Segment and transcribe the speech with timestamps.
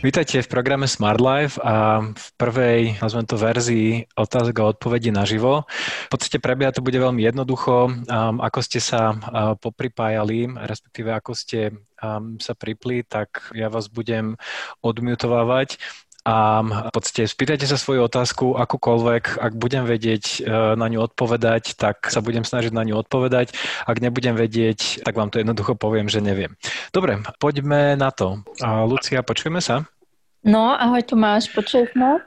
[0.00, 5.68] Vítajte v programe Smart Life a v prvej, nazvem to verzii otázok a odpovedí naživo.
[5.68, 8.08] V podstate prebieha to bude veľmi jednoducho.
[8.08, 13.92] Um, ako ste sa uh, popripájali, respektíve ako ste um, sa pripli, tak ja vás
[13.92, 14.40] budem
[14.80, 15.76] odmutovávať
[16.20, 21.80] a v podstate spýtajte sa svoju otázku akúkoľvek, ak budem vedieť e, na ňu odpovedať,
[21.80, 23.56] tak sa budem snažiť na ňu odpovedať.
[23.88, 26.60] Ak nebudem vedieť, tak vám to jednoducho poviem, že neviem.
[26.92, 28.44] Dobre, poďme na to.
[28.84, 29.88] Lucia, počujeme sa?
[30.44, 32.20] No, ahoj Tomáš, počuješ ma?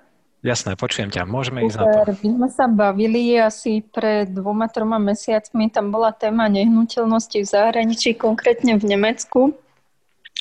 [0.44, 1.24] Jasné, počujem ťa.
[1.24, 2.20] Môžeme ísť na to.
[2.20, 5.72] My sme sa bavili asi pred dvoma, troma mesiacmi.
[5.72, 9.56] Tam bola téma nehnuteľnosti v zahraničí, konkrétne v Nemecku.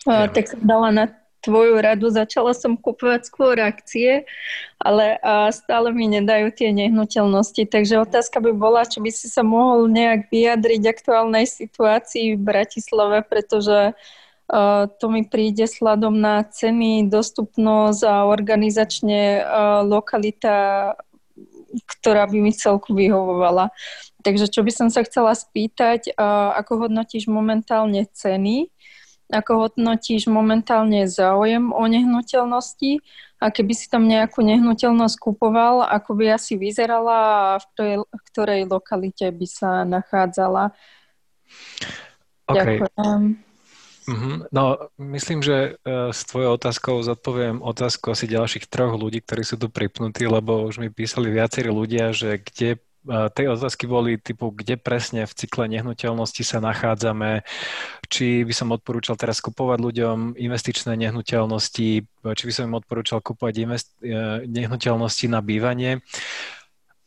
[0.03, 0.27] Ja.
[0.27, 1.05] Tak som dala na
[1.43, 2.07] tvoju radu.
[2.09, 4.25] Začala som kupovať skôr akcie,
[4.79, 5.19] ale
[5.51, 7.67] stále mi nedajú tie nehnuteľnosti.
[7.67, 13.27] Takže otázka by bola, či by si sa mohol nejak vyjadriť aktuálnej situácii v Bratislave,
[13.27, 13.99] pretože
[15.01, 19.41] to mi príde sladom na ceny, dostupnosť a organizačne
[19.89, 20.93] lokalita,
[21.73, 23.73] ktorá by mi celku vyhovovala.
[24.23, 26.15] Takže čo by som sa chcela spýtať,
[26.55, 28.69] ako hodnotíš momentálne ceny
[29.33, 33.01] ako hodnotíš momentálne záujem o nehnuteľnosti
[33.43, 38.23] a keby si tam nejakú nehnuteľnosť kupoval, ako by asi vyzerala a v ktorej, v
[38.31, 40.71] ktorej lokalite by sa nachádzala?
[42.47, 42.79] Okay.
[42.79, 43.21] Ďakujem.
[44.03, 44.51] Mm-hmm.
[44.51, 49.55] No, myslím, že uh, s tvojou otázkou zodpoviem otázku asi ďalších troch ľudí, ktorí sú
[49.55, 54.79] tu pripnutí, lebo už mi písali viacerí ľudia, že kde tej otázky boli typu, kde
[54.79, 57.43] presne v cykle nehnuteľnosti sa nachádzame,
[58.07, 63.55] či by som odporúčal teraz kupovať ľuďom investičné nehnuteľnosti, či by som im odporúčal kupovať
[63.59, 66.01] invest- e, nehnuteľnosti na bývanie.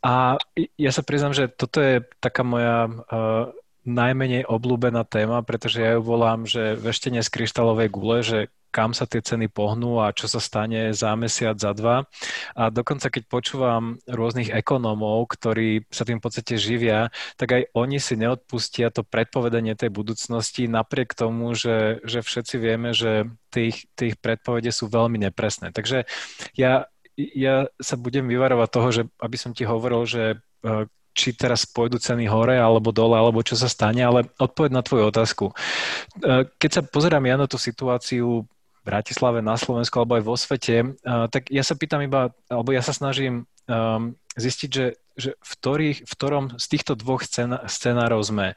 [0.04, 0.36] A
[0.76, 3.50] ja sa priznám, že toto je taká moja uh,
[3.86, 8.38] najmenej obľúbená téma, pretože ja ju volám, že veštenie z kryštálovej gule, že
[8.76, 12.04] kam sa tie ceny pohnú a čo sa stane za mesiac, za dva.
[12.52, 17.08] A dokonca keď počúvam rôznych ekonómov, ktorí sa tým v podstate živia,
[17.40, 22.92] tak aj oni si neodpustia to predpovedanie tej budúcnosti napriek tomu, že, že všetci vieme,
[22.92, 25.72] že tých, tých predpovede sú veľmi nepresné.
[25.72, 26.04] Takže
[26.52, 26.84] ja,
[27.16, 30.84] ja sa budem vyvarovať toho, že aby som ti hovoril, že e,
[31.16, 35.08] či teraz pôjdu ceny hore alebo dole, alebo čo sa stane, ale odpoveď na tvoju
[35.08, 35.56] otázku.
[36.20, 38.44] E, keď sa pozerám ja na tú situáciu
[38.86, 42.80] Bratislave, na Slovensku alebo aj vo svete, uh, tak ja sa pýtam iba, alebo ja
[42.80, 48.20] sa snažím um, zistiť, že, že v, ktorých, v ktorom z týchto dvoch scén- scenárov
[48.20, 48.52] sme.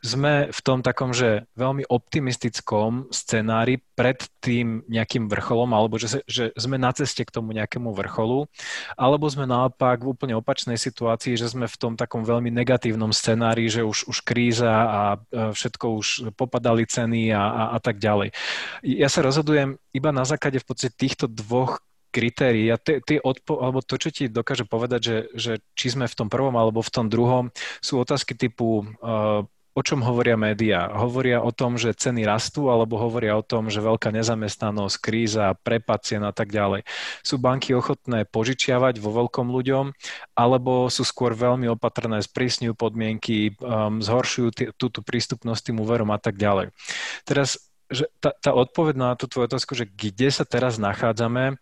[0.00, 6.56] Sme v tom takom, že veľmi optimistickom scenári pred tým nejakým vrcholom, alebo že, že
[6.56, 8.48] sme na ceste k tomu nejakému vrcholu,
[8.96, 13.68] alebo sme naopak v úplne opačnej situácii, že sme v tom takom veľmi negatívnom scenári,
[13.68, 15.00] že už, už kríza a
[15.30, 18.32] všetko už popadali ceny a, a, a tak ďalej.
[18.80, 23.80] Ja sa rozhodujem iba na základe v podstate týchto dvoch kritérií a ty, odpo- alebo
[23.80, 27.06] to, čo ti dokáže povedať, že, že či sme v tom prvom alebo v tom
[27.06, 30.90] druhom, sú otázky typu uh, o čom hovoria médiá?
[30.90, 36.02] Hovoria o tom, že ceny rastú, alebo hovoria o tom, že veľká nezamestnanosť, kríza, prepad
[36.20, 36.82] a tak ďalej.
[37.22, 39.94] Sú banky ochotné požičiavať vo veľkom ľuďom,
[40.34, 46.34] alebo sú skôr veľmi opatrné, sprísňujú podmienky, um, zhoršujú túto prístupnosť tým úverom a tak
[46.36, 46.74] ďalej.
[47.22, 51.58] Teraz že tá, tá odpoveď na tú tvoju otázku, že kde sa teraz nachádzame,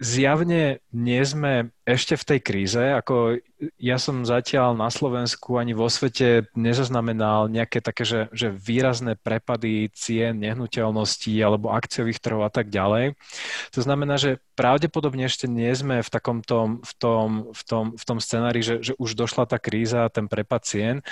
[0.00, 3.36] zjavne nie sme ešte v tej kríze, ako
[3.76, 9.92] ja som zatiaľ na Slovensku ani vo svete nezaznamenal nejaké také, že, že výrazné prepady
[9.92, 13.12] cien nehnuteľností alebo akciových trhov a tak ďalej.
[13.76, 18.04] To znamená, že pravdepodobne ešte nie sme v takom tom, v tom, v tom, v
[18.08, 21.04] tom scenári, že, že už došla tá kríza a ten prepad cien.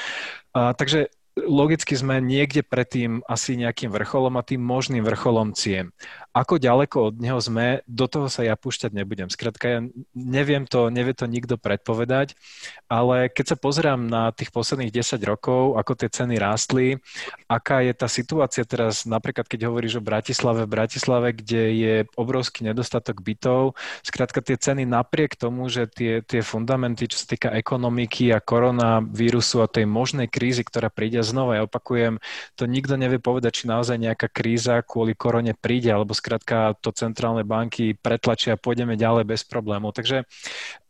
[0.56, 1.12] A, takže
[1.46, 5.94] logicky sme niekde pred tým asi nejakým vrcholom a tým možným vrcholom cien.
[6.34, 9.26] Ako ďaleko od neho sme, do toho sa ja púšťať nebudem.
[9.26, 9.80] Skrátka, ja
[10.14, 12.38] neviem to, nevie to nikto predpovedať,
[12.86, 17.02] ale keď sa pozerám na tých posledných 10 rokov, ako tie ceny rástli,
[17.50, 22.64] aká je tá situácia teraz, napríklad keď hovoríš o Bratislave, v Bratislave, kde je obrovský
[22.70, 23.74] nedostatok bytov,
[24.06, 29.60] skrátka tie ceny napriek tomu, že tie, tie fundamenty, čo sa týka ekonomiky a koronavírusu
[29.60, 32.16] a tej možnej krízy, ktorá príde znova, ja opakujem,
[32.56, 37.44] to nikto nevie povedať, či naozaj nejaká kríza kvôli korone príde, alebo skrátka to centrálne
[37.44, 39.92] banky pretlačia a pôjdeme ďalej bez problémov.
[39.92, 40.24] Takže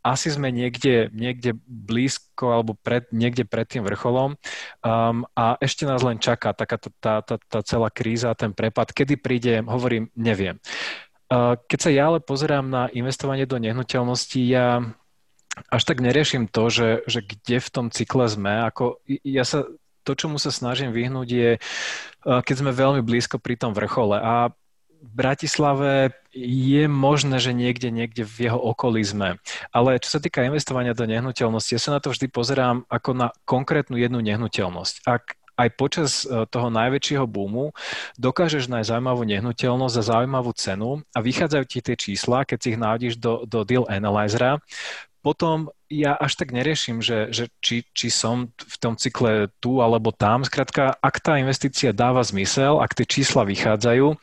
[0.07, 6.01] asi sme niekde, niekde blízko alebo pred, niekde pred tým vrcholom um, a ešte nás
[6.01, 8.95] len čaká taká tá, tá, tá, celá kríza, ten prepad.
[8.95, 10.57] Kedy príde, hovorím, neviem.
[11.29, 14.81] Uh, keď sa ja ale pozerám na investovanie do nehnuteľností, ja
[15.67, 18.63] až tak neriešim to, že, že kde v tom cykle sme.
[18.71, 19.67] Ako, ja sa
[20.09, 21.51] to, čomu sa snažím vyhnúť, je,
[22.25, 24.17] keď sme veľmi blízko pri tom vrchole.
[24.17, 24.49] A
[24.99, 29.39] v Bratislave je možné, že niekde, niekde v jeho okolí sme.
[29.71, 33.29] Ale čo sa týka investovania do nehnuteľnosti, ja sa na to vždy pozerám ako na
[33.47, 35.07] konkrétnu jednu nehnuteľnosť.
[35.07, 37.75] Ak aj počas e, toho najväčšieho boomu
[38.15, 42.79] dokážeš nájsť zaujímavú nehnuteľnosť za zaujímavú cenu a vychádzajú ti tie čísla, keď si ich
[42.79, 44.63] nájdeš do, do deal analyzera,
[45.29, 50.09] potom ja až tak neriešim, že, že či, či som v tom cykle tu alebo
[50.09, 50.41] tam.
[50.41, 54.17] Skrátka, ak tá investícia dáva zmysel, ak tie čísla vychádzajú,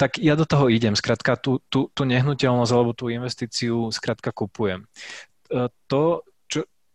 [0.00, 0.96] tak ja do toho idem.
[0.96, 4.88] Skrátka, tú, tú, tú nehnuteľnosť alebo tú investíciu skrátka kupujem.
[5.52, 6.24] E, to,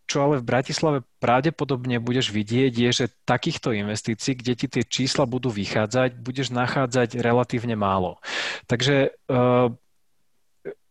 [0.10, 5.24] čo ale v Bratislave pravdepodobne budeš vidieť, je, že takýchto investícií, kde ti tie čísla
[5.24, 8.20] budú vychádzať, budeš nachádzať relatívne málo.
[8.68, 9.72] Takže uh,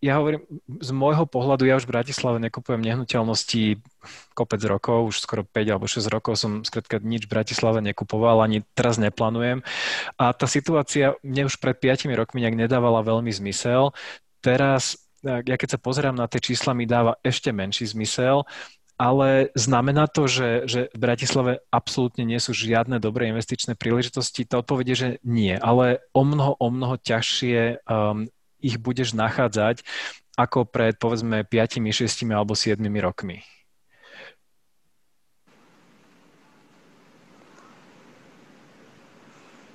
[0.00, 0.43] ja hovorím,
[0.81, 3.85] z môjho pohľadu, ja už v Bratislave nekupujem nehnuteľnosti
[4.32, 8.64] kopec rokov, už skoro 5 alebo 6 rokov som skrátka nič v Bratislave nekupoval, ani
[8.73, 9.61] teraz neplánujem.
[10.17, 13.93] A tá situácia mne už pred 5 rokmi nejak nedávala veľmi zmysel.
[14.41, 18.49] Teraz ja keď sa pozerám na tie čísla, mi dáva ešte menší zmysel
[19.00, 24.44] ale znamená to, že, že v Bratislave absolútne nie sú žiadne dobré investičné príležitosti?
[24.44, 28.29] To odpovede, že nie, ale o mnoho, o mnoho ťažšie um,
[28.61, 29.83] ich budeš nachádzať
[30.37, 33.45] ako pred povedzme 5, 6 alebo 7 rokmi.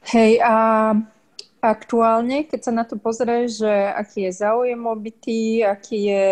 [0.06, 0.56] Hej, a
[1.66, 6.26] aktuálne, keď sa na to pozrieš, že aký je záujem o byty, aký je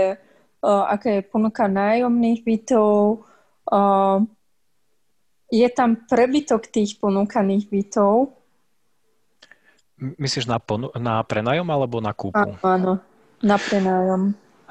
[0.64, 3.28] aká je ponuka nájomných bytov,
[5.52, 8.32] je tam prebytok tých ponúkaných bytov.
[9.98, 12.38] Myslíš na, ponu- na prenajom alebo na kúpu?
[12.38, 12.94] Áno, áno
[13.44, 14.22] na prenájom.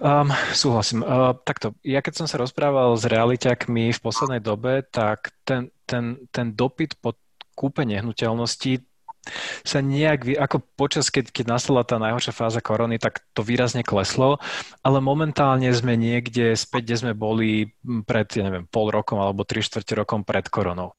[0.02, 1.04] Um, súhlasím.
[1.04, 6.18] Uh, takto, ja keď som sa rozprával s realiťakmi v poslednej dobe, tak ten, ten,
[6.32, 7.14] ten dopyt po
[7.54, 8.82] kúpe nehnuteľnosti
[9.62, 14.42] sa nejak, ako počas, keď, keď nastala tá najhoršia fáza korony, tak to výrazne kleslo,
[14.82, 17.70] ale momentálne sme niekde späť, kde sme boli
[18.02, 20.98] pred, ja neviem, pol rokom alebo tri štvrte rokom pred koronou.